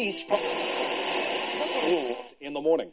release 0.00 0.22
from 0.22 0.38
in 2.40 2.54
the 2.54 2.60
morning. 2.60 2.90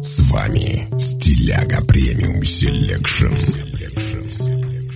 С 0.00 0.20
вами 0.30 0.98
Стиляга 0.98 1.84
Premium 1.86 2.42
Selection. 2.42 3.34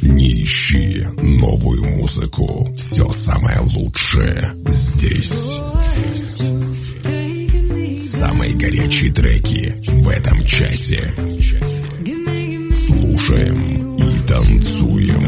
Не 0.03 0.43
ищи 0.45 1.05
новую 1.21 1.85
музыку. 1.97 2.75
Все 2.77 3.07
самое 3.11 3.59
лучшее 3.75 4.55
здесь. 4.67 5.61
Часе. 10.51 11.01
Слушаем 12.73 13.97
и 13.97 14.29
танцуем. 14.29 15.23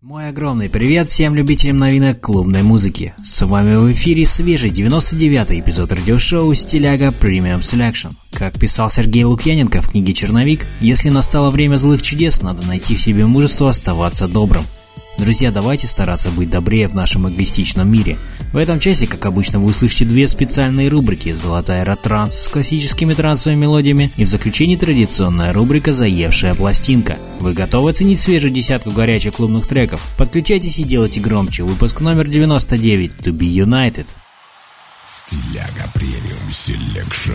Мой 0.00 0.28
огромный 0.28 0.70
привет 0.70 1.08
всем 1.08 1.34
любителям 1.34 1.76
новинок 1.78 2.18
клубной 2.20 2.62
музыки. 2.62 3.12
С 3.22 3.44
вами 3.44 3.76
в 3.76 3.92
эфире 3.92 4.24
свежий 4.24 4.70
99-й 4.70 5.60
эпизод 5.60 5.92
радиошоу 5.92 6.54
«Стиляга 6.54 7.08
Premium 7.08 7.60
Selection». 7.60 8.12
Как 8.32 8.58
писал 8.58 8.88
Сергей 8.88 9.24
Лукьяненко 9.24 9.82
в 9.82 9.90
книге 9.90 10.14
«Черновик», 10.14 10.66
если 10.80 11.10
настало 11.10 11.50
время 11.50 11.76
злых 11.76 12.00
чудес, 12.00 12.40
надо 12.40 12.66
найти 12.66 12.96
в 12.96 13.00
себе 13.00 13.26
мужество 13.26 13.68
оставаться 13.68 14.28
добрым. 14.28 14.64
Друзья, 15.18 15.52
давайте 15.52 15.86
стараться 15.86 16.30
быть 16.30 16.48
добрее 16.48 16.88
в 16.88 16.94
нашем 16.94 17.28
эгоистичном 17.28 17.92
мире. 17.92 18.16
В 18.52 18.56
этом 18.56 18.80
часе, 18.80 19.06
как 19.06 19.26
обычно, 19.26 19.60
вы 19.60 19.66
услышите 19.66 20.04
две 20.04 20.26
специальные 20.26 20.88
рубрики 20.88 21.32
«Золотая 21.32 21.84
ретранс» 21.84 22.34
с 22.34 22.48
классическими 22.48 23.14
трансовыми 23.14 23.60
мелодиями 23.60 24.10
и 24.16 24.24
в 24.24 24.28
заключении 24.28 24.74
традиционная 24.74 25.52
рубрика 25.52 25.92
«Заевшая 25.92 26.56
пластинка». 26.56 27.16
Вы 27.38 27.52
готовы 27.52 27.90
оценить 27.90 28.18
свежую 28.18 28.52
десятку 28.52 28.90
горячих 28.90 29.34
клубных 29.34 29.68
треков? 29.68 30.02
Подключайтесь 30.18 30.80
и 30.80 30.84
делайте 30.84 31.20
громче. 31.20 31.62
Выпуск 31.62 32.00
номер 32.00 32.26
99 32.26 33.12
«To 33.22 33.32
be 33.32 33.46
United». 33.46 34.06
Стиляга 35.04 35.88
Premium 35.94 36.50
Selection. 36.50 37.32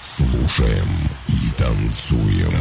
Слушаем 0.00 0.88
и 1.28 1.50
танцуем. 1.56 2.52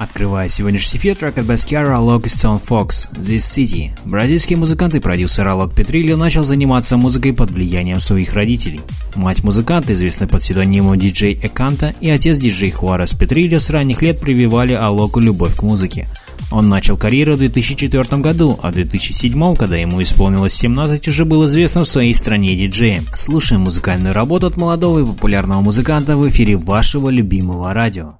Открывая 0.00 0.48
сегодняшний 0.48 0.98
эфир 0.98 1.14
трек 1.14 1.36
от 1.36 1.44
Баскиара 1.44 1.94
Alok 1.94 2.22
и 2.22 2.28
Stone 2.28 2.58
Fox 2.66 3.12
«This 3.12 3.40
City». 3.40 3.90
Бразильский 4.06 4.56
музыкант 4.56 4.94
и 4.94 4.98
продюсер 4.98 5.46
Алок 5.46 5.74
Петрильо 5.74 6.16
начал 6.16 6.42
заниматься 6.42 6.96
музыкой 6.96 7.34
под 7.34 7.50
влиянием 7.50 8.00
своих 8.00 8.32
родителей. 8.32 8.80
Мать 9.14 9.44
музыканта, 9.44 9.92
известная 9.92 10.26
под 10.26 10.40
псевдонимом 10.40 10.98
диджей 10.98 11.38
Эканта, 11.42 11.94
и 12.00 12.08
отец 12.08 12.38
диджей 12.38 12.70
Хуарес 12.70 13.12
Петрильо 13.12 13.58
с 13.58 13.68
ранних 13.68 14.00
лет 14.00 14.18
прививали 14.18 14.72
Алоку 14.72 15.20
любовь 15.20 15.54
к 15.54 15.62
музыке. 15.62 16.08
Он 16.50 16.70
начал 16.70 16.96
карьеру 16.96 17.34
в 17.34 17.38
2004 17.38 18.22
году, 18.22 18.58
а 18.62 18.70
в 18.70 18.72
2007, 18.72 19.54
когда 19.54 19.76
ему 19.76 20.00
исполнилось 20.00 20.54
17, 20.54 21.08
уже 21.08 21.26
был 21.26 21.44
известным 21.44 21.84
в 21.84 21.88
своей 21.88 22.14
стране 22.14 22.56
диджеем. 22.56 23.04
Слушаем 23.14 23.60
музыкальную 23.60 24.14
работу 24.14 24.46
от 24.46 24.56
молодого 24.56 25.00
и 25.00 25.04
популярного 25.04 25.60
музыканта 25.60 26.16
в 26.16 26.26
эфире 26.26 26.56
вашего 26.56 27.10
любимого 27.10 27.74
радио. 27.74 28.19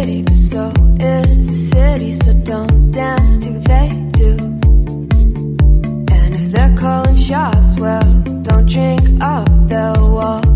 So 0.00 0.72
is 0.98 1.46
the 1.46 1.56
city. 1.72 2.12
So 2.14 2.32
don't 2.44 2.90
dance, 2.90 3.36
do 3.36 3.52
they 3.60 3.88
do? 4.12 4.32
And 6.16 6.34
if 6.34 6.52
they're 6.52 6.76
calling 6.78 7.16
shots, 7.16 7.78
well, 7.78 8.00
don't 8.42 8.66
drink 8.66 9.00
up, 9.20 9.48
they'll 9.68 10.12
walk 10.12 10.49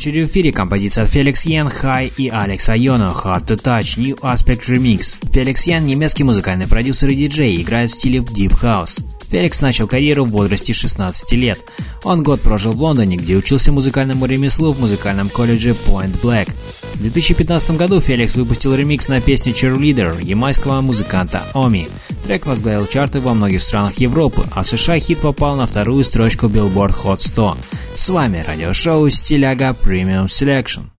очереди 0.00 0.22
в 0.22 0.30
эфире 0.30 0.50
композиция 0.50 1.04
от 1.04 1.14
Felix 1.14 1.44
Yen, 1.44 1.70
High 1.70 2.10
и 2.16 2.30
Алекс 2.30 2.66
Айона 2.70 3.12
Hard 3.14 3.44
to 3.44 3.62
Touch 3.62 3.98
New 3.98 4.18
Aspect 4.20 4.60
Remix. 4.70 5.20
Felix 5.30 5.56
Yen– 5.66 5.80
немецкий 5.82 6.24
музыкальный 6.24 6.66
продюсер 6.66 7.10
и 7.10 7.14
диджей, 7.14 7.60
играет 7.60 7.90
в 7.90 7.94
стиле 7.96 8.20
Deep 8.20 8.58
House. 8.62 9.04
Феликс 9.28 9.60
начал 9.60 9.86
карьеру 9.86 10.24
в 10.24 10.30
возрасте 10.30 10.72
16 10.72 11.32
лет. 11.32 11.60
Он 12.02 12.22
год 12.22 12.40
прожил 12.40 12.72
в 12.72 12.82
Лондоне, 12.82 13.16
где 13.16 13.36
учился 13.36 13.72
музыкальному 13.72 14.24
ремеслу 14.24 14.72
в 14.72 14.80
музыкальном 14.80 15.28
колледже 15.28 15.76
Point 15.86 16.18
Black. 16.22 16.50
В 16.94 17.00
2015 17.02 17.72
году 17.72 18.00
Феликс 18.00 18.36
выпустил 18.36 18.74
ремикс 18.74 19.08
на 19.08 19.20
песню 19.20 19.52
Cheerleader 19.52 20.24
ямайского 20.24 20.80
музыканта 20.80 21.42
Оми. 21.52 21.88
Трек 22.24 22.46
возглавил 22.46 22.86
чарты 22.86 23.20
во 23.20 23.34
многих 23.34 23.60
странах 23.60 23.98
Европы, 23.98 24.46
а 24.52 24.64
США 24.64 24.98
хит 24.98 25.18
попал 25.18 25.56
на 25.56 25.66
вторую 25.66 26.02
строчку 26.04 26.46
Billboard 26.46 26.94
Hot 27.04 27.20
100. 27.20 27.56
С 27.96 28.08
вами 28.08 28.42
радиошоу 28.46 29.10
Стиляга 29.10 29.74
Premium 29.90 30.28
Selection. 30.28 30.92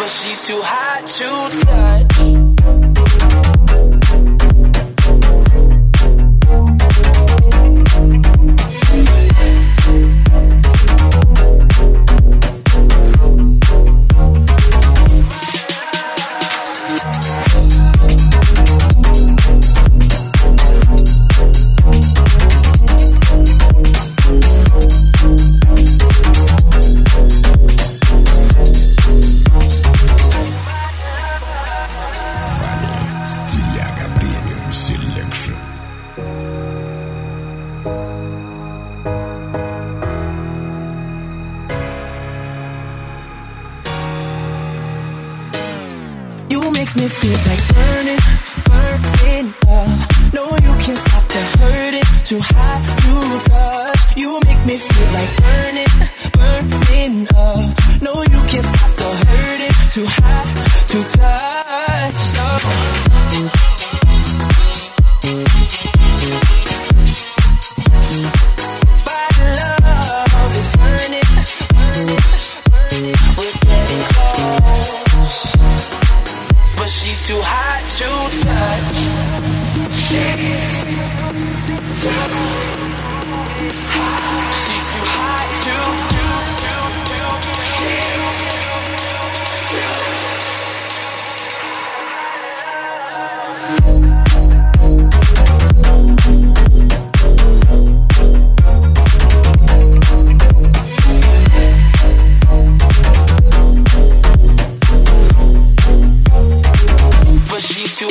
but 0.00 0.08
she's 0.08 0.46
too 0.46 0.58
hot 0.62 1.04
to 1.04 1.66
touch. 1.66 2.49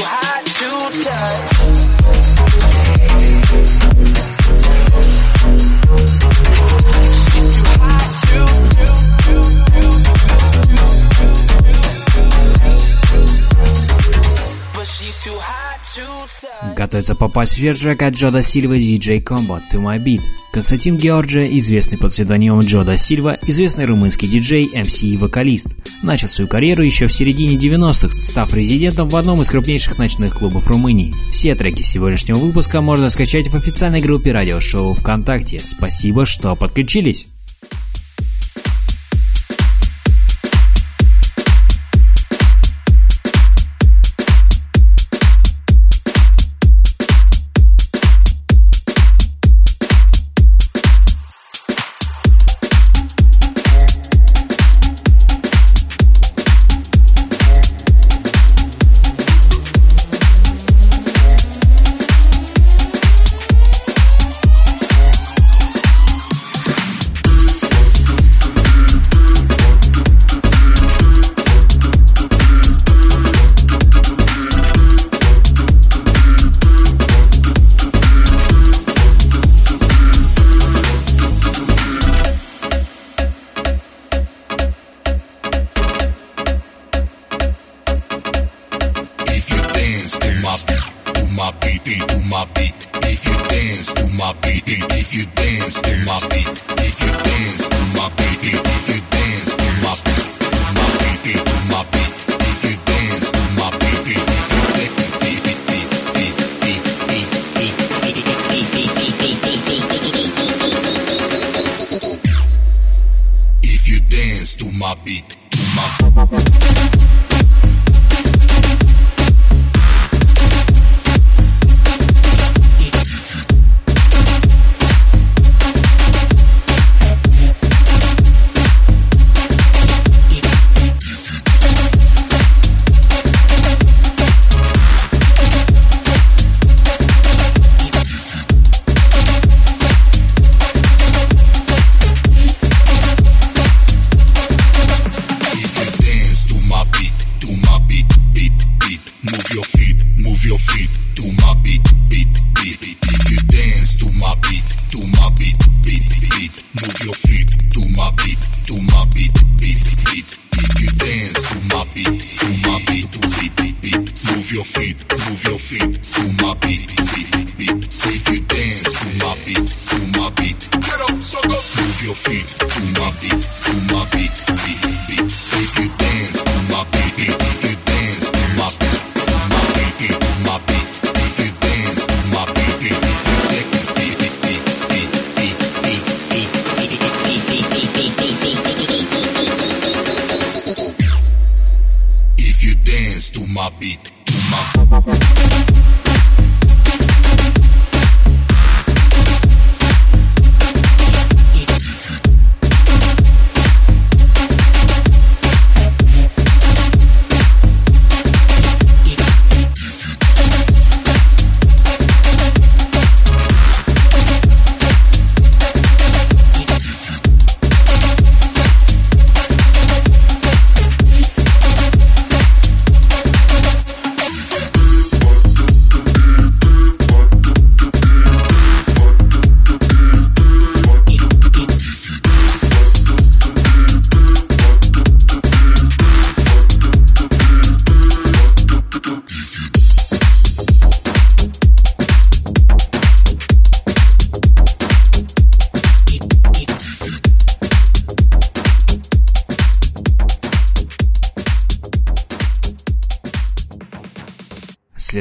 hot 0.01 0.45
to 0.45 1.03
touch. 1.03 1.58
Готовится 16.89 17.13
попасть 17.13 17.59
в 17.59 17.75
трек 17.75 18.01
от 18.01 18.15
Джода 18.15 18.41
Сильва 18.41 18.75
DJ 18.75 19.23
Combo 19.23 19.59
To 19.71 19.79
My 19.79 20.03
Beat. 20.03 20.21
Константин 20.51 20.97
Георджи, 20.97 21.47
известный 21.59 21.99
под 21.99 22.09
псевдонимом 22.09 22.61
Джода 22.61 22.97
Сильва, 22.97 23.37
известный 23.43 23.85
румынский 23.85 24.27
диджей, 24.27 24.67
MC 24.73 25.09
и 25.09 25.17
вокалист. 25.17 25.67
Начал 26.01 26.27
свою 26.29 26.47
карьеру 26.47 26.81
еще 26.81 27.05
в 27.05 27.13
середине 27.13 27.57
90-х, 27.57 28.19
став 28.19 28.51
резидентом 28.55 29.07
в 29.07 29.15
одном 29.15 29.39
из 29.39 29.51
крупнейших 29.51 29.99
ночных 29.99 30.33
клубов 30.33 30.65
Румынии. 30.65 31.13
Все 31.31 31.53
треки 31.53 31.83
сегодняшнего 31.83 32.39
выпуска 32.39 32.81
можно 32.81 33.11
скачать 33.11 33.49
в 33.49 33.55
официальной 33.55 34.01
группе 34.01 34.31
радиошоу 34.31 34.95
ВКонтакте. 34.95 35.61
Спасибо, 35.63 36.25
что 36.25 36.55
подключились. 36.55 37.27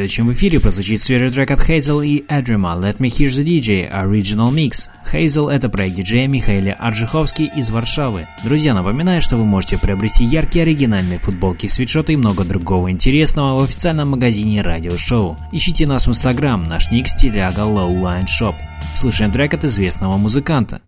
чем 0.09 0.29
в 0.29 0.33
эфире 0.33 0.61
прозвучит 0.61 1.00
свежий 1.00 1.31
трек 1.31 1.50
от 1.50 1.61
Hazel 1.61 2.07
и 2.07 2.25
Adrima 2.27 2.79
«Let 2.81 2.97
Me 2.97 3.09
Hear 3.09 3.29
the 3.29 3.45
DJ» 3.45 3.93
Original 3.93 4.53
Mix. 4.53 4.91
Hazel— 5.12 5.50
это 5.53 5.69
проект 5.69 5.97
диджея 5.97 6.27
Михаила 6.27 6.73
Аржиховский 6.73 7.50
из 7.57 7.71
Варшавы. 7.71 8.27
Друзья, 8.45 8.75
напоминаю, 8.75 9.23
что 9.23 9.37
вы 9.37 9.45
можете 9.45 9.79
приобрести 9.79 10.25
яркие 10.25 10.62
оригинальные 10.62 11.19
футболки, 11.19 11.67
свитшоты 11.67 12.15
и 12.15 12.17
много 12.17 12.45
другого 12.45 12.91
интересного 12.91 13.61
в 13.61 13.62
официальном 13.62 14.11
магазине 14.11 14.62
Радио 14.62 14.97
Шоу. 14.97 15.37
Ищите 15.53 15.87
нас 15.87 16.07
в 16.07 16.11
Инстаграм, 16.11 16.62
наш 16.62 16.91
ник 16.91 17.07
стиляга 17.07 17.62
Lowline 17.62 18.27
Shop. 18.27 18.55
Слушаем 18.95 19.33
трек 19.33 19.55
от 19.55 19.65
известного 19.65 20.17
музыканта. 20.17 20.81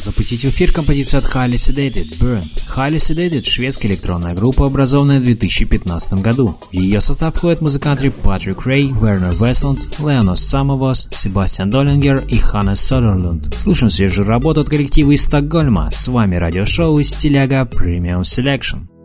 Запустить 0.00 0.44
в 0.44 0.48
эфир 0.48 0.72
композицию 0.72 1.20
от 1.20 1.26
Highly 1.26 1.54
Sedated 1.54 2.18
Burn. 2.18 2.44
Highly 2.74 2.96
Sedated– 2.96 3.44
шведская 3.44 3.88
электронная 3.88 4.34
группа, 4.34 4.66
образованная 4.66 5.20
в 5.20 5.24
2015 5.24 6.14
году. 6.14 6.56
В 6.70 6.74
ее 6.74 7.00
состав 7.00 7.34
входят 7.34 7.60
музыканты 7.60 8.10
Патрик 8.10 8.66
Рей, 8.66 8.92
Вернер 8.92 9.32
Весланд, 9.32 9.98
Леонос 9.98 10.40
Самовос, 10.40 11.08
Себастьян 11.12 11.70
Доллингер 11.70 12.24
и 12.28 12.38
Ханнес 12.38 12.80
Содерлунд. 12.80 13.54
Слушаем 13.54 13.90
свежую 13.90 14.26
работу 14.26 14.60
от 14.60 14.68
коллектива 14.68 15.12
из 15.12 15.24
Стокгольма. 15.24 15.90
С 15.90 16.08
вами 16.08 16.36
радиошоу 16.36 17.02
«Стиляга 17.02 17.62
Premium 17.62 18.22
Selection». 18.22 18.97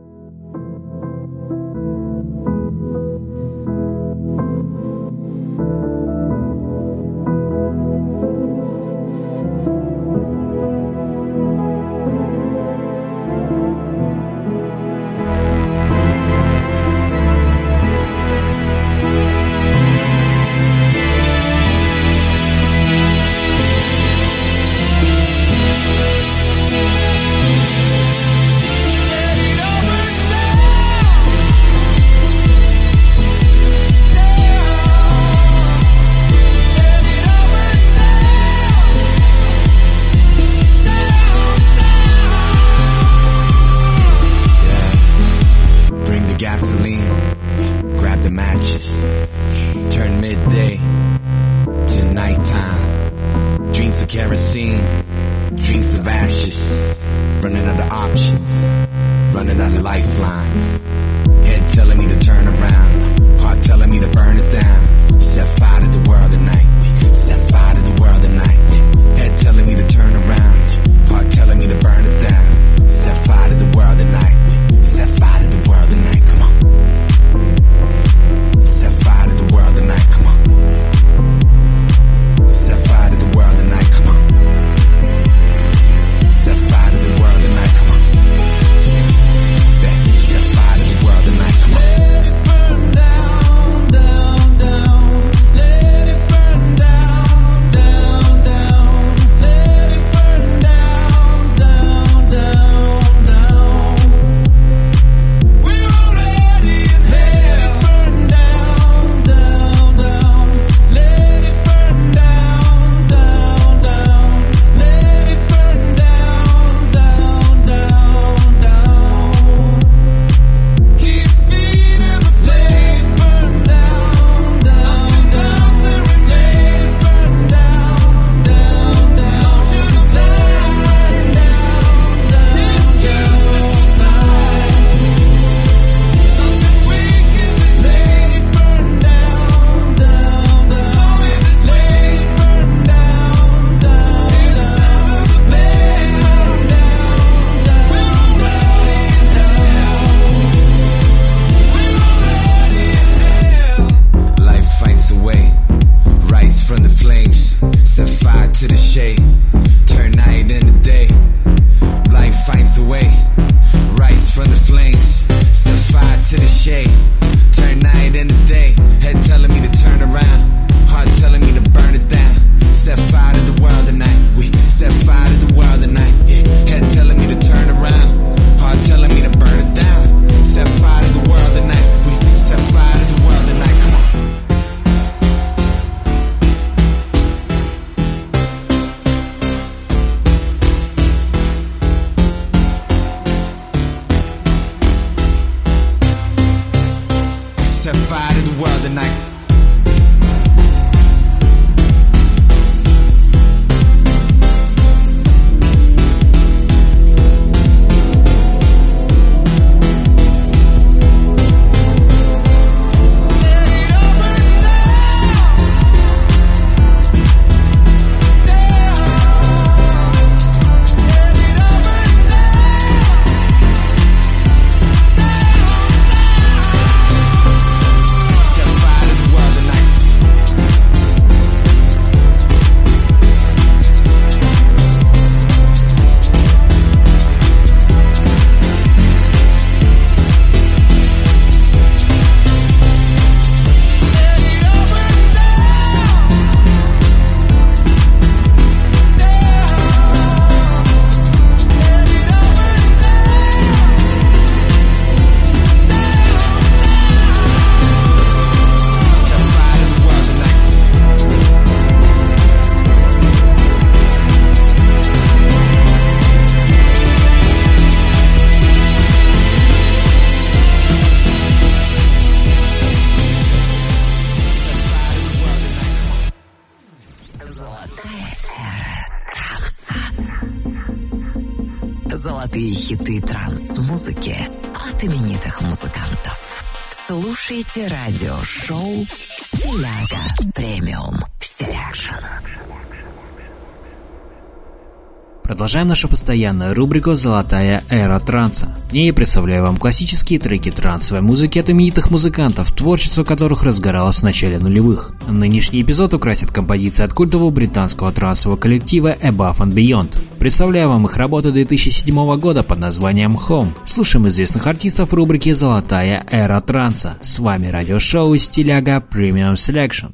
Продолжаем 295.73 295.89
нашу 295.89 296.07
постоянную 296.07 296.75
рубрику 296.75 297.15
«Золотая 297.15 297.83
эра 297.89 298.19
транса». 298.19 298.75
В 298.91 298.93
ней 298.93 299.07
я 299.07 299.13
представляю 299.13 299.63
вам 299.63 299.77
классические 299.77 300.37
треки 300.37 300.69
трансовой 300.69 301.23
музыки 301.23 301.57
от 301.57 301.71
именитых 301.71 302.11
музыкантов, 302.11 302.71
творчество 302.71 303.23
которых 303.23 303.63
разгоралось 303.63 304.19
в 304.19 304.23
начале 304.23 304.59
нулевых. 304.59 305.15
Нынешний 305.27 305.81
эпизод 305.81 306.13
украсит 306.13 306.51
композиции 306.51 307.03
от 307.03 307.13
культового 307.13 307.49
британского 307.49 308.11
трансового 308.11 308.55
коллектива 308.55 309.15
Above 309.19 309.61
and 309.61 309.73
Beyond. 309.73 310.19
Представляю 310.37 310.89
вам 310.89 311.07
их 311.07 311.17
работу 311.17 311.51
2007 311.51 312.37
года 312.37 312.61
под 312.61 312.77
названием 312.77 313.35
Home. 313.35 313.69
Слушаем 313.83 314.27
известных 314.27 314.67
артистов 314.67 315.09
в 315.09 315.15
рубрике 315.15 315.55
«Золотая 315.55 316.23
эра 316.29 316.61
транса». 316.61 317.17
С 317.23 317.39
вами 317.39 317.65
радиошоу 317.69 318.37
«Стиляга 318.37 319.03
Premium 319.11 319.53
Selection». 319.53 320.11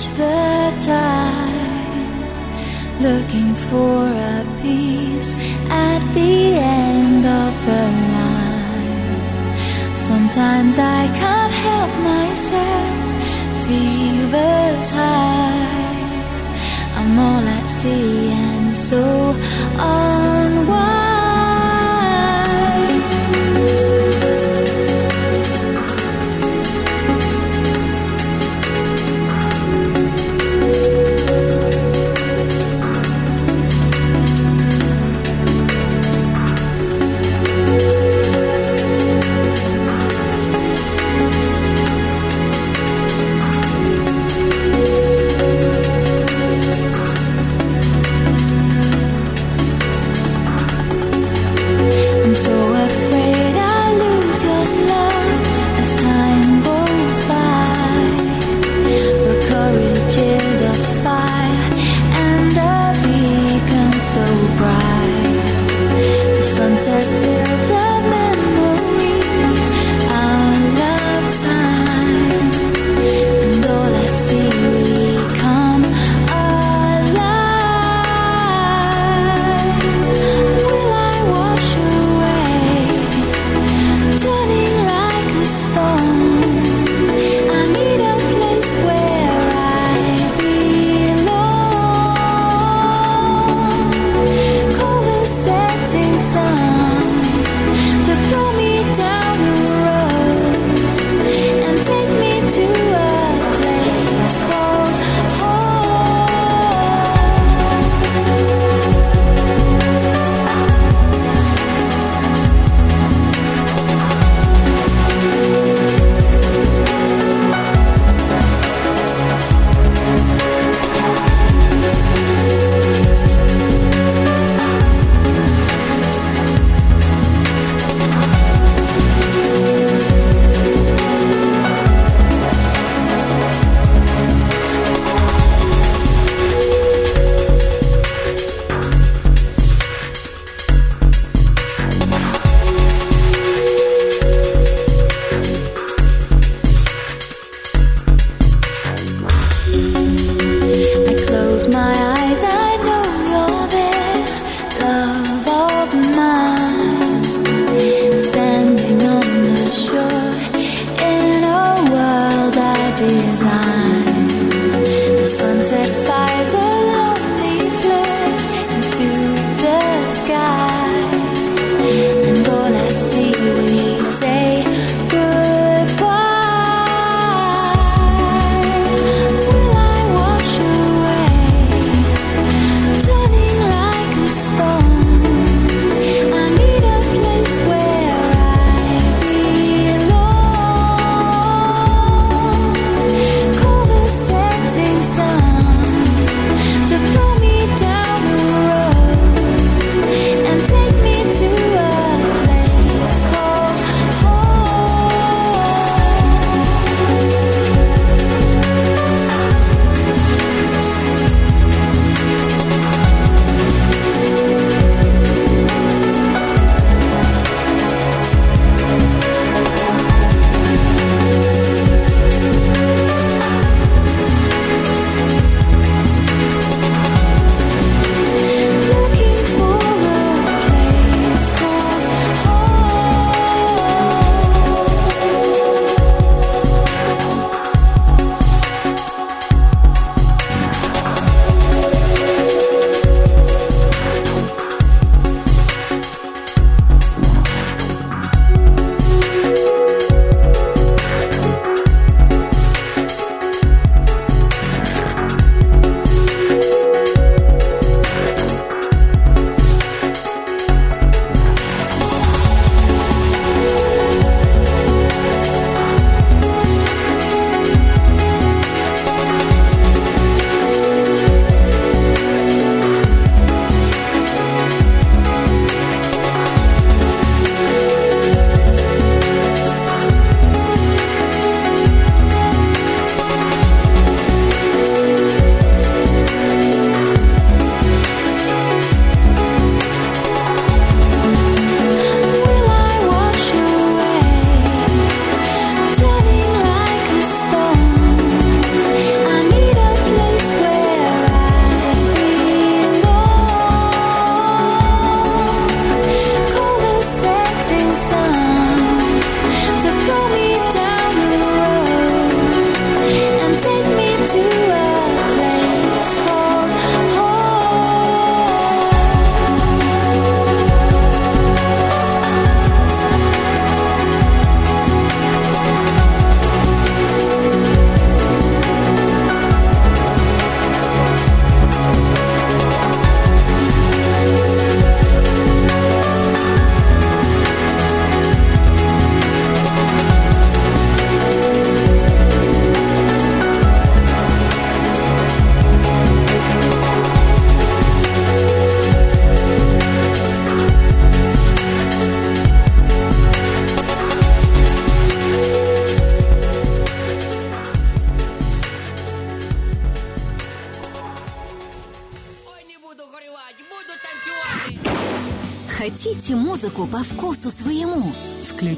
Catch 0.00 0.16
the 0.16 0.84
tide, 0.86 2.22
looking 3.00 3.54
for 3.54 4.06
a 4.06 4.44
peace 4.62 5.34
at 5.68 6.00
the 6.14 6.54
end 6.54 7.24
of 7.26 7.66
the 7.66 7.82
line. 8.16 9.94
Sometimes 9.94 10.78
I 10.78 11.06
can't 11.20 11.52
help 11.52 11.92
myself, 12.02 13.04
fever's 13.66 14.90
high. 14.90 15.70
I'm 16.96 17.18
all 17.18 17.48
at 17.48 17.68
sea 17.68 18.32
and 18.32 18.76
so 18.76 19.34
unwind. 19.78 21.09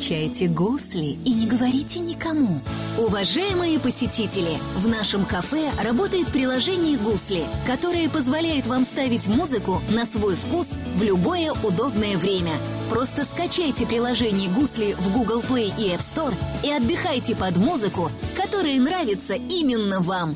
Включайте 0.02 0.48
гусли 0.48 1.16
и 1.24 1.32
не 1.32 1.46
говорите 1.46 2.00
никому. 2.00 2.60
Уважаемые 2.98 3.78
посетители, 3.78 4.58
в 4.78 4.88
нашем 4.88 5.24
кафе 5.24 5.70
работает 5.80 6.26
приложение 6.26 6.98
«Гусли», 6.98 7.44
которое 7.64 8.08
позволяет 8.08 8.66
вам 8.66 8.84
ставить 8.84 9.28
музыку 9.28 9.80
на 9.94 10.04
свой 10.04 10.34
вкус 10.34 10.76
в 10.96 11.04
любое 11.04 11.52
удобное 11.62 12.18
время. 12.18 12.50
Просто 12.90 13.24
скачайте 13.24 13.86
приложение 13.86 14.50
«Гусли» 14.50 14.96
в 14.98 15.12
Google 15.12 15.40
Play 15.40 15.72
и 15.78 15.94
App 15.94 16.00
Store 16.00 16.34
и 16.64 16.72
отдыхайте 16.72 17.36
под 17.36 17.56
музыку, 17.58 18.10
которая 18.36 18.80
нравится 18.80 19.34
именно 19.34 20.00
вам. 20.00 20.34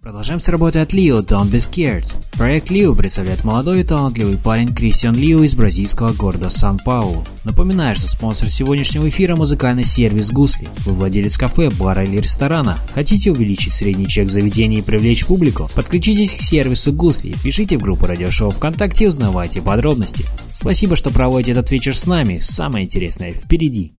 Продолжаем 0.00 0.40
с 0.40 0.48
работы 0.48 0.78
от 0.78 0.94
Лио 0.94 1.20
Don't 1.20 1.50
Be 1.50 1.58
Scared. 1.58 2.10
Проект 2.38 2.70
Лио 2.70 2.94
представляет 2.94 3.44
молодой 3.44 3.82
и 3.82 3.84
талантливый 3.84 4.38
парень 4.38 4.74
Кристиан 4.74 5.14
Лио 5.14 5.42
из 5.42 5.54
бразильского 5.54 6.14
города 6.14 6.48
Сан-Паулу. 6.48 7.22
Напоминаю, 7.44 7.96
что 7.96 8.06
спонсор 8.06 8.48
сегодняшнего 8.48 9.08
эфира– 9.08 9.34
музыкальный 9.36 9.82
сервис 9.82 10.30
Гусли. 10.30 10.68
Вы 10.84 10.92
владелец 10.92 11.36
кафе, 11.36 11.70
бара 11.70 12.04
или 12.04 12.18
ресторана. 12.18 12.78
Хотите 12.94 13.32
увеличить 13.32 13.72
средний 13.72 14.06
чек 14.06 14.30
заведения 14.30 14.78
и 14.78 14.82
привлечь 14.82 15.26
публику? 15.26 15.68
Подключитесь 15.74 16.34
к 16.34 16.40
сервису 16.40 16.92
Гусли, 16.92 17.34
пишите 17.42 17.78
в 17.78 17.82
группу 17.82 18.06
радиошоу 18.06 18.50
ВКонтакте 18.50 19.04
и 19.04 19.08
узнавайте 19.08 19.60
подробности. 19.60 20.24
Спасибо, 20.52 20.94
что 20.94 21.10
проводите 21.10 21.52
этот 21.52 21.72
вечер 21.72 21.96
с 21.96 22.06
нами. 22.06 22.38
Самое 22.38 22.84
интересное 22.84 23.32
впереди. 23.32 23.92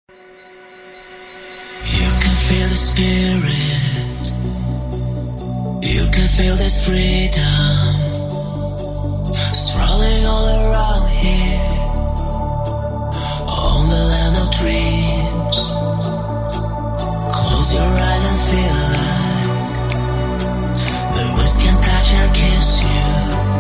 You 1.84 2.12
can 2.22 2.36
feel 2.48 2.70
the 2.70 2.78
spirit. 2.78 3.74
You 5.84 6.10
can 6.12 6.28
feel 6.30 6.56
this 6.56 6.80
freedom 6.88 7.83
dreams. 14.64 15.60
Close 17.36 17.70
your 17.76 17.92
eyes 18.08 18.24
and 18.32 18.40
feel 18.48 18.80
like 18.96 19.28
the 21.16 21.24
winds 21.36 21.56
can 21.64 21.76
touch 21.88 22.10
and 22.20 22.32
kiss 22.36 22.70
you. 22.84 23.53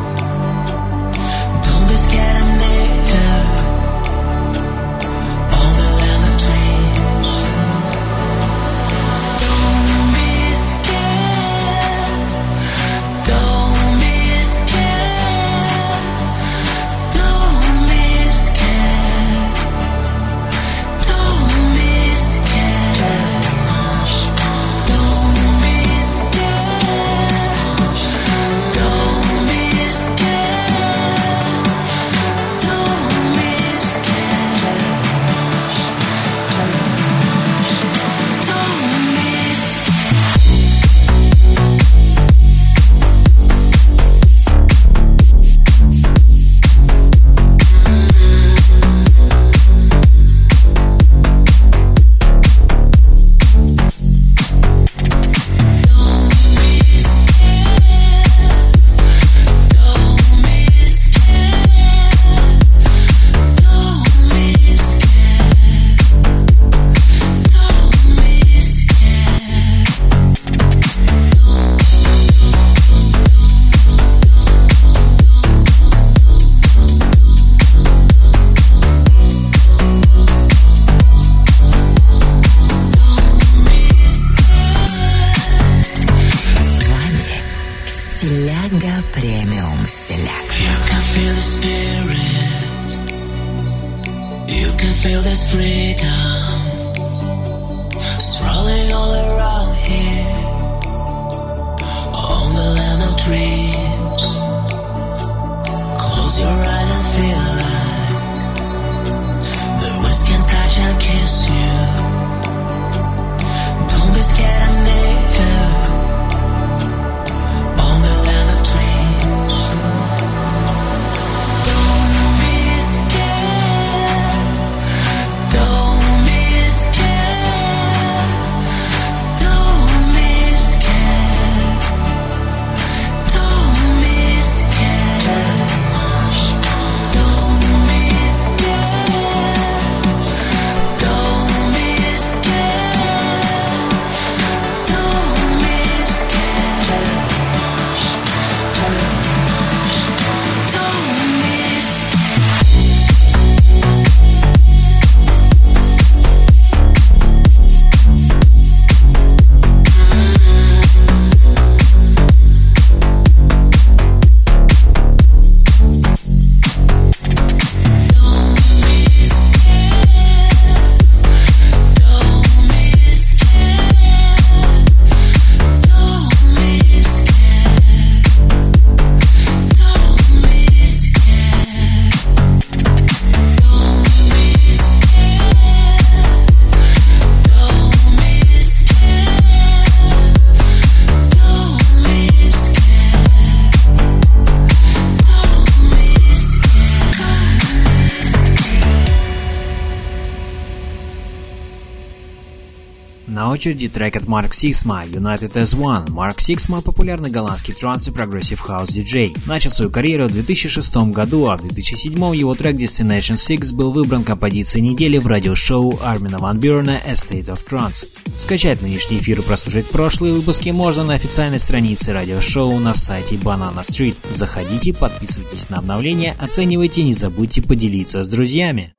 Очереди 203.53 203.87
трек 203.87 204.15
от 204.15 204.23
Mark 204.23 204.49
Sixma 204.49 205.07
United 205.07 205.53
as 205.53 205.77
One. 205.77 206.07
Mark 206.07 206.37
Sixma– 206.37 206.81
популярный 206.83 207.29
голландский 207.29 207.73
транс 207.73 208.07
и 208.07 208.11
progressive 208.11 208.59
house 208.59 208.89
диджей. 208.89 209.35
Начал 209.45 209.69
свою 209.69 209.91
карьеру 209.91 210.27
в 210.27 210.31
2006 210.31 210.95
году, 211.13 211.47
а 211.47 211.57
в 211.57 211.61
2007 211.61 212.35
его 212.35 212.55
трек 212.55 212.77
Destination 212.77 213.37
6 213.37 213.73
был 213.73 213.91
выбран 213.91 214.23
композицией 214.23 214.87
недели 214.89 215.19
в 215.19 215.27
радиошоу 215.27 215.99
Армина 216.01 216.39
Ван 216.39 216.59
Бюрна 216.59 216.99
A 217.05 217.13
State 217.13 217.45
of 217.45 217.59
Trance. 217.69 218.07
Скачать 218.37 218.81
нынешний 218.81 219.19
эфир 219.19 219.39
и 219.39 219.43
прослушать 219.43 219.85
прошлые 219.85 220.33
выпуски 220.33 220.71
можно 220.71 221.03
на 221.03 221.13
официальной 221.13 221.59
странице 221.59 222.11
радиошоу 222.11 222.79
на 222.79 222.95
сайте 222.95 223.35
Banana 223.35 223.85
Street. 223.87 224.15
Заходите, 224.31 224.93
подписывайтесь 224.93 225.69
на 225.69 225.77
обновления, 225.77 226.35
оценивайте, 226.39 227.03
не 227.03 227.13
забудьте 227.13 227.61
поделиться 227.61 228.23
с 228.23 228.27
друзьями. 228.27 228.95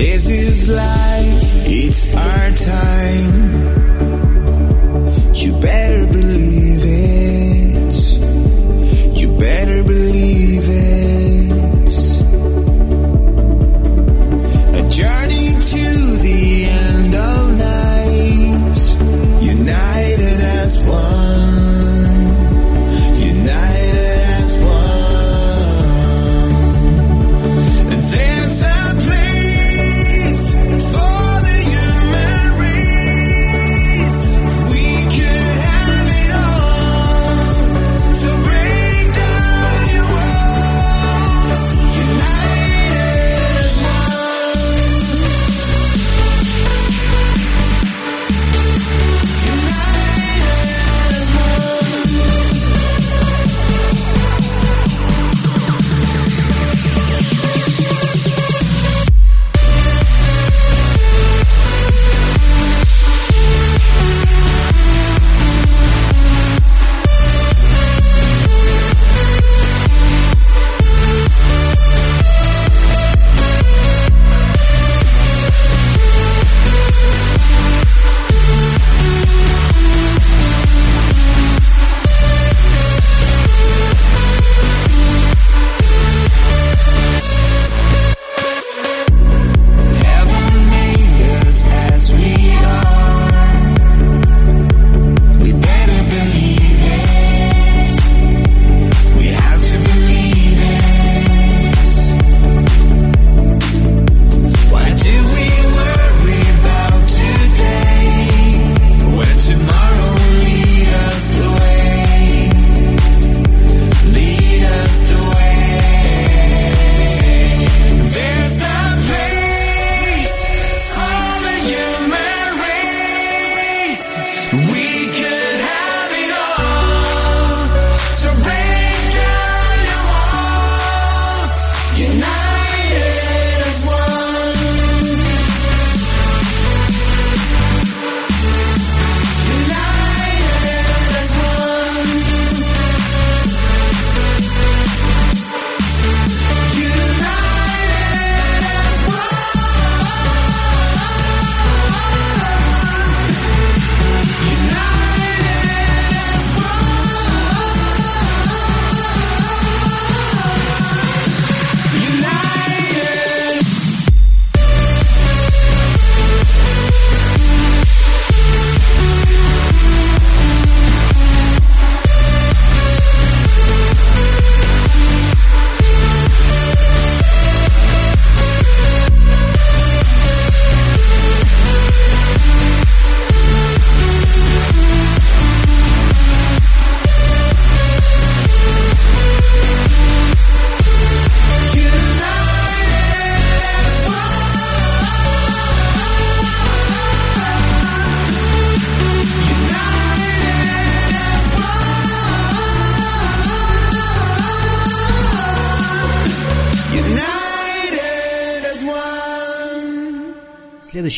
This 0.00 0.28
is 0.30 0.66
life, 0.66 1.42
it's 1.68 2.08
our 2.14 2.50
time. 2.56 3.32
You 5.34 5.52
better 5.60 6.06
believe 6.06 6.80
it. 6.82 7.94
You 9.20 9.28
better 9.38 9.84
believe 9.84 10.64
it. 10.66 10.89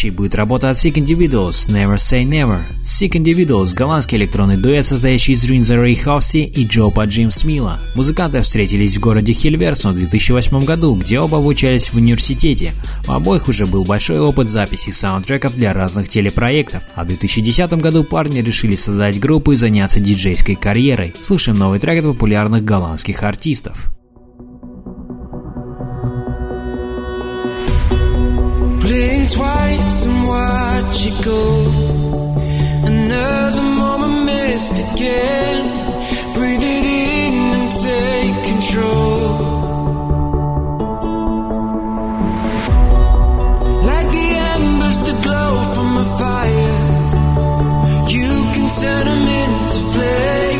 Следующей 0.02 0.16
будет 0.16 0.34
работа 0.34 0.68
от 0.68 0.76
Sick 0.76 0.94
Individuals 0.94 1.68
Never 1.68 1.94
Say 1.94 2.24
Never. 2.24 2.58
Sick 2.82 3.10
Individuals– 3.10 3.72
голландский 3.76 4.18
электронный 4.18 4.56
дуэт, 4.56 4.84
состоящий 4.84 5.34
из 5.34 5.44
Ринза 5.44 5.76
Рэй 5.76 5.94
Хауси 5.94 6.38
и 6.38 6.66
Джопа 6.66 7.04
Джимс 7.04 7.44
Мила. 7.44 7.78
Музыканты 7.94 8.42
встретились 8.42 8.96
в 8.96 9.00
городе 9.00 9.32
Хильверсон 9.32 9.92
в 9.92 9.98
2008 9.98 10.64
году, 10.64 10.96
где 10.96 11.20
оба 11.20 11.38
обучались 11.38 11.92
в 11.92 11.98
университете. 11.98 12.72
У 13.06 13.12
обоих 13.12 13.46
уже 13.46 13.66
был 13.66 13.84
большой 13.84 14.18
опыт 14.18 14.48
записи 14.48 14.90
саундтреков 14.90 15.54
для 15.54 15.72
разных 15.72 16.08
телепроектов, 16.08 16.82
а 16.96 17.04
в 17.04 17.06
2010 17.06 17.72
году 17.74 18.02
парни 18.02 18.40
решили 18.40 18.74
создать 18.74 19.20
группу 19.20 19.52
и 19.52 19.56
заняться 19.56 20.00
диджейской 20.00 20.56
карьерой. 20.56 21.14
Слушаем 21.22 21.58
новый 21.58 21.78
трек 21.78 22.00
от 22.00 22.06
популярных 22.06 22.64
голландских 22.64 23.22
артистов. 23.22 23.92
Twice 29.28 30.04
and 30.04 30.28
watch 30.28 31.06
it 31.06 31.24
go. 31.24 31.42
Another 32.84 33.62
moment 33.62 34.24
missed 34.26 34.74
again. 34.94 35.62
Breathe 36.34 36.60
it 36.60 36.84
in 36.84 37.34
and 37.56 37.70
take 37.70 38.36
control. 38.52 39.20
Like 43.90 44.08
the 44.18 44.28
embers 44.54 44.98
that 45.06 45.18
glow 45.22 45.52
from 45.74 45.96
a 45.96 46.06
fire. 46.20 46.78
You 48.08 48.30
can 48.54 48.68
turn 48.80 49.04
them 49.06 49.28
into 49.42 49.78
flames. 49.92 50.51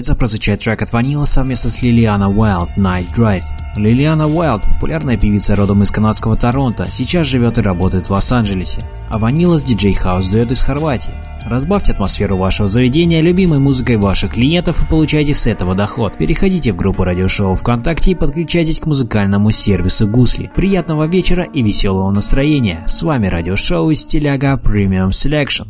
Готовится 0.00 0.18
прозвучать 0.18 0.64
трек 0.64 0.80
от 0.80 0.94
Vanillaz 0.94 1.26
совместно 1.26 1.68
с 1.68 1.82
Лилиана 1.82 2.30
Уайлд 2.30 2.70
«Night 2.78 3.14
Drive». 3.14 3.42
Лилиана 3.76 4.28
Уайлд– 4.28 4.62
популярная 4.72 5.18
певица 5.18 5.54
родом 5.54 5.82
из 5.82 5.90
канадского 5.90 6.36
Торонто, 6.36 6.90
сейчас 6.90 7.26
живет 7.26 7.58
и 7.58 7.60
работает 7.60 8.06
в 8.06 8.10
Лос-Анджелесе, 8.10 8.80
а 9.10 9.18
Vanillaz 9.18 9.62
диджей 9.62 9.92
house 9.92 10.28
дуэт 10.28 10.52
из 10.52 10.62
Хорватии. 10.62 11.12
Разбавьте 11.44 11.92
атмосферу 11.92 12.38
вашего 12.38 12.66
заведения 12.66 13.20
любимой 13.20 13.58
музыкой 13.58 13.98
ваших 13.98 14.32
клиентов 14.32 14.82
и 14.82 14.86
получайте 14.86 15.34
с 15.34 15.46
этого 15.46 15.74
доход. 15.74 16.14
Переходите 16.16 16.72
в 16.72 16.76
группу 16.76 17.04
радиошоу 17.04 17.54
ВКонтакте 17.54 18.12
и 18.12 18.14
подключайтесь 18.14 18.80
к 18.80 18.86
музыкальному 18.86 19.50
сервису 19.50 20.06
Гусли. 20.08 20.50
Приятного 20.56 21.04
вечера 21.04 21.44
и 21.44 21.60
веселого 21.60 22.10
настроения. 22.10 22.84
С 22.86 23.02
вами 23.02 23.26
радиошоу 23.26 23.90
из 23.90 24.00
Стиляга 24.00 24.58
Premium 24.64 25.10
Selection. 25.10 25.66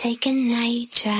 Последним 0.00 0.46
из 0.46 1.10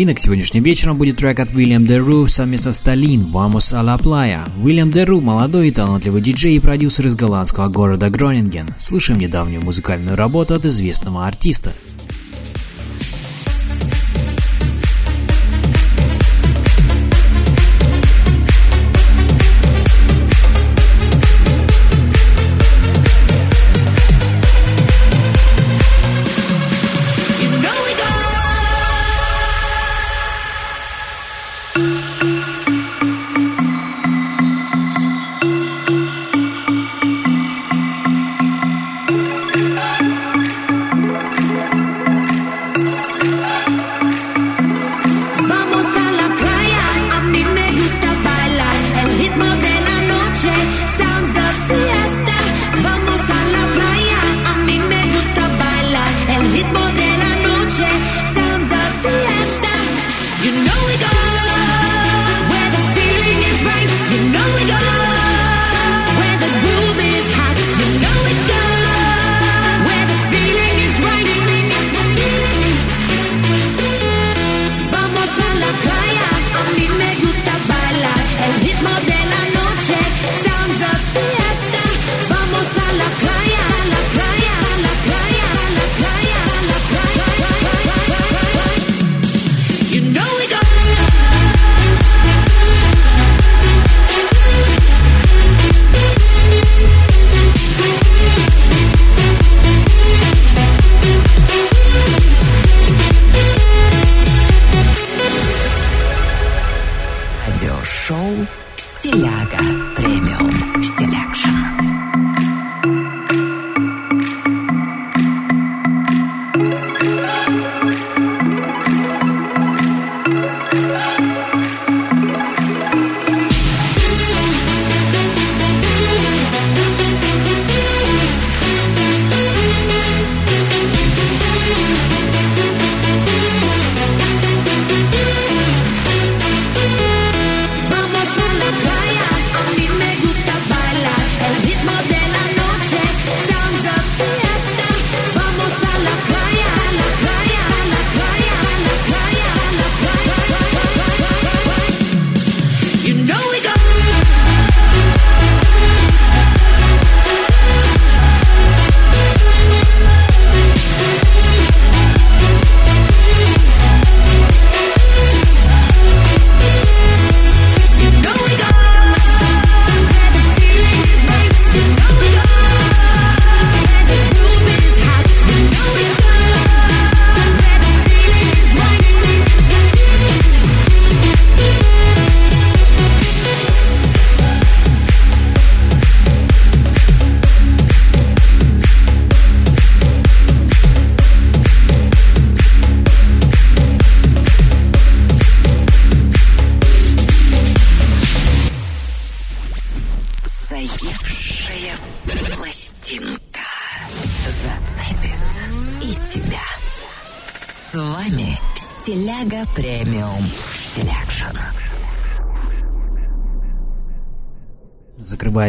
новинок 0.00 0.18
сегодняшним 0.18 0.62
вечером 0.62 0.96
будет 0.96 1.18
трек 1.18 1.40
от 1.40 1.52
Уильям 1.52 1.84
Деру 1.84 2.26
совместно 2.26 2.72
с 2.72 2.80
Талин 2.80 3.26
«Vamos 3.30 3.74
a 3.74 3.82
la 3.82 4.00
playa». 4.00 4.50
Уильям 4.64 4.90
Деру– 4.90 5.20
молодой 5.20 5.68
и 5.68 5.70
талантливый 5.70 6.22
диджей 6.22 6.56
и 6.56 6.58
продюсер 6.58 7.06
из 7.06 7.14
голландского 7.14 7.68
города 7.68 8.08
Гронинген. 8.08 8.64
Слышим 8.78 9.18
недавнюю 9.18 9.60
музыкальную 9.60 10.16
работу 10.16 10.54
от 10.54 10.64
известного 10.64 11.26
артиста– 11.26 11.74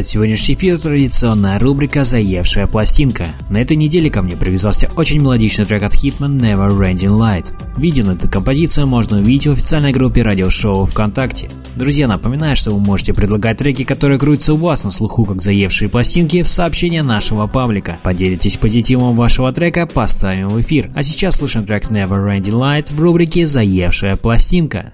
Закрывает 0.02 0.08
сегодняшний 0.08 0.56
эфир 0.56 0.80
традиционная 0.80 1.60
рубрика 1.60 2.04
«Заевшая 2.04 2.66
пластинка». 2.66 3.28
На 3.50 3.60
этой 3.60 3.78
неделе 3.78 4.10
ко 4.10 4.22
мне 4.22 4.36
привязался 4.36 4.90
очень 4.96 5.22
мелодичный 5.22 5.66
трек 5.66 5.84
от 5.84 5.94
Hitman 5.94 6.40
Never 6.40 6.70
Ending 6.70 7.16
Light. 7.16 7.54
Видео 7.78 8.06
на 8.06 8.12
эту 8.12 8.28
композицию 8.28 8.88
можно 8.88 9.18
увидеть 9.18 9.48
в 9.48 9.52
официальной 9.52 9.92
группе 9.92 10.24
радиошоу 10.24 10.86
ВКонтакте. 10.86 11.50
Друзья, 11.76 12.08
напоминаю, 12.08 12.56
что 12.56 12.72
вы 12.72 12.80
можете 12.80 13.14
предлагать 13.14 13.58
треки, 13.58 13.84
которые 13.84 14.18
крутятся 14.18 14.56
у 14.56 14.58
вас 14.58 14.84
на 14.84 14.90
слуху, 14.90 15.26
как 15.26 15.42
заевшие 15.42 15.88
пластинки, 15.90 16.42
в 16.42 16.48
сообщения 16.48 17.04
нашего 17.04 17.46
паблика. 17.46 18.00
Поделитесь 18.02 18.58
позитивом 18.58 19.16
вашего 19.16 19.52
трека, 19.54 19.86
поставим 19.86 20.50
в 20.50 20.60
эфир. 20.62 20.92
А 20.96 21.04
сейчас 21.04 21.38
слушаем 21.38 21.68
трек 21.68 21.92
Never 21.92 22.40
Ending 22.40 22.54
Light 22.54 22.92
в 22.92 23.00
рубрике 23.00 23.46
«Заевшая 23.46 24.16
пластинка». 24.16 24.94